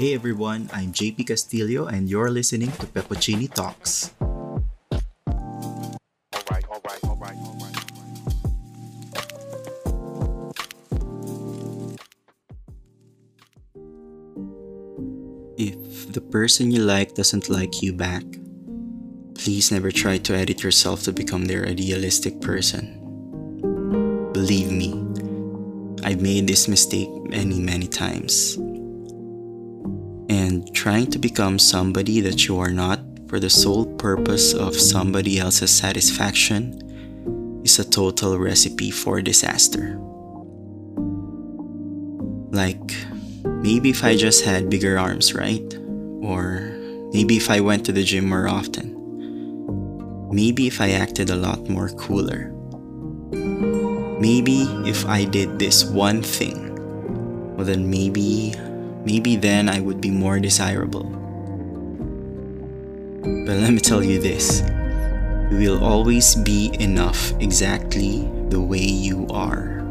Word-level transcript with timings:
Hey 0.00 0.14
everyone, 0.14 0.70
I'm 0.72 0.96
JP 0.96 1.26
Castillo 1.26 1.84
and 1.84 2.08
you're 2.08 2.30
listening 2.30 2.72
to 2.80 2.86
Peppuccini 2.88 3.52
Talks. 3.52 4.16
If 15.60 16.14
the 16.14 16.24
person 16.32 16.70
you 16.70 16.80
like 16.80 17.12
doesn't 17.12 17.50
like 17.50 17.82
you 17.82 17.92
back, 17.92 18.24
please 19.34 19.70
never 19.70 19.92
try 19.92 20.16
to 20.16 20.32
edit 20.32 20.62
yourself 20.62 21.02
to 21.02 21.12
become 21.12 21.44
their 21.44 21.68
idealistic 21.68 22.40
person. 22.40 22.96
Believe 24.32 24.72
me, 24.72 24.96
I've 26.02 26.22
made 26.22 26.48
this 26.48 26.68
mistake 26.68 27.12
many, 27.28 27.60
many 27.60 27.86
times. 27.86 28.56
And 30.30 30.72
trying 30.72 31.10
to 31.10 31.18
become 31.18 31.58
somebody 31.58 32.20
that 32.20 32.46
you 32.46 32.60
are 32.60 32.70
not 32.70 33.00
for 33.26 33.40
the 33.40 33.50
sole 33.50 33.84
purpose 33.96 34.54
of 34.54 34.76
somebody 34.76 35.40
else's 35.40 35.72
satisfaction 35.72 36.78
is 37.64 37.80
a 37.80 37.84
total 37.84 38.38
recipe 38.38 38.92
for 38.92 39.20
disaster. 39.22 39.98
Like, 42.54 42.94
maybe 43.42 43.90
if 43.90 44.04
I 44.04 44.14
just 44.14 44.44
had 44.44 44.70
bigger 44.70 45.00
arms, 45.00 45.34
right? 45.34 45.66
Or 46.22 46.78
maybe 47.12 47.36
if 47.36 47.50
I 47.50 47.58
went 47.58 47.84
to 47.86 47.92
the 47.92 48.04
gym 48.04 48.28
more 48.28 48.46
often. 48.46 48.94
Maybe 50.30 50.68
if 50.68 50.80
I 50.80 50.90
acted 50.90 51.30
a 51.30 51.36
lot 51.36 51.68
more 51.68 51.88
cooler. 51.90 52.54
Maybe 54.22 54.62
if 54.86 55.04
I 55.06 55.24
did 55.24 55.58
this 55.58 55.82
one 55.82 56.22
thing, 56.22 56.70
well 57.56 57.66
then 57.66 57.90
maybe, 57.90 58.54
maybe 59.04 59.36
then 59.36 59.68
I 59.68 59.80
would 59.80 60.00
be 60.00 60.10
more 60.10 60.38
desirable. 60.38 61.04
But 63.20 63.56
let 63.56 63.72
me 63.72 63.80
tell 63.80 64.02
you 64.02 64.20
this 64.20 64.62
you 65.50 65.58
will 65.58 65.82
always 65.82 66.36
be 66.36 66.70
enough 66.78 67.32
exactly 67.40 68.28
the 68.50 68.60
way 68.60 68.78
you 68.78 69.26
are. 69.30 69.82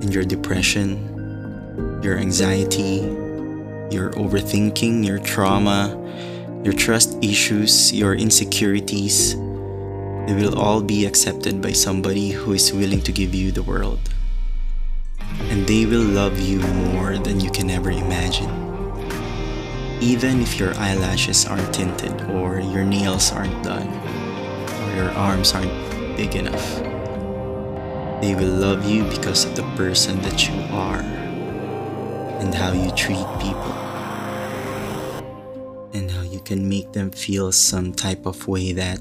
And 0.00 0.14
your 0.14 0.22
depression, 0.22 2.00
your 2.02 2.16
anxiety, 2.18 3.02
your 3.90 4.10
overthinking, 4.12 5.04
your 5.04 5.18
trauma, 5.18 5.98
your 6.62 6.74
trust 6.74 7.18
issues, 7.22 7.92
your 7.92 8.14
insecurities, 8.14 9.34
they 9.34 10.34
will 10.34 10.58
all 10.58 10.80
be 10.80 11.06
accepted 11.06 11.60
by 11.60 11.72
somebody 11.72 12.30
who 12.30 12.52
is 12.52 12.72
willing 12.72 13.02
to 13.02 13.12
give 13.12 13.34
you 13.34 13.52
the 13.52 13.62
world. 13.62 13.98
They 15.66 15.86
will 15.86 16.04
love 16.04 16.38
you 16.38 16.60
more 16.92 17.16
than 17.16 17.40
you 17.40 17.50
can 17.50 17.70
ever 17.70 17.90
imagine. 17.90 18.50
Even 19.98 20.42
if 20.42 20.60
your 20.60 20.74
eyelashes 20.76 21.46
aren't 21.46 21.72
tinted, 21.72 22.20
or 22.28 22.60
your 22.60 22.84
nails 22.84 23.32
aren't 23.32 23.64
done, 23.64 23.88
or 23.88 24.94
your 24.94 25.10
arms 25.12 25.54
aren't 25.54 25.72
big 26.18 26.36
enough, 26.36 26.68
they 28.20 28.34
will 28.34 28.52
love 28.52 28.84
you 28.84 29.04
because 29.04 29.46
of 29.46 29.56
the 29.56 29.62
person 29.74 30.20
that 30.20 30.46
you 30.46 30.54
are 30.68 31.00
and 32.44 32.54
how 32.54 32.72
you 32.72 32.90
treat 32.90 33.24
people 33.40 33.72
and 35.94 36.10
how 36.10 36.20
you 36.20 36.40
can 36.40 36.68
make 36.68 36.92
them 36.92 37.10
feel 37.10 37.50
some 37.50 37.94
type 37.94 38.26
of 38.26 38.46
way 38.46 38.74
that 38.74 39.00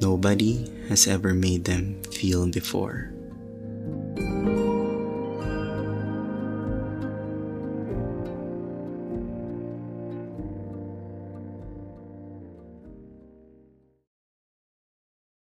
nobody 0.00 0.70
has 0.88 1.08
ever 1.08 1.34
made 1.34 1.64
them 1.64 2.00
feel 2.12 2.46
before. 2.46 3.10